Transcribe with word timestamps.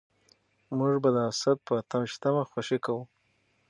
موږ 0.77 0.93
به 1.03 1.09
د 1.15 1.17
اسد 1.29 1.57
په 1.65 1.73
اته 1.81 1.95
ويشتمه 1.99 2.41
خوښي 2.49 2.77
کوو. 2.85 3.01